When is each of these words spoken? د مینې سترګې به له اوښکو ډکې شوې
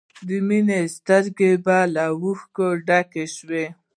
د 0.27 0.29
مینې 0.47 0.81
سترګې 0.95 1.51
به 1.65 1.77
له 1.93 2.03
اوښکو 2.13 2.67
ډکې 2.87 3.25
شوې 3.35 3.65